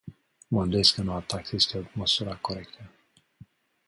Mă 0.47 0.61
îndoiesc 0.61 0.93
că 0.95 1.01
noua 1.01 1.19
taxă 1.21 1.55
este 1.55 1.91
măsura 1.93 2.35
corectă. 2.37 2.91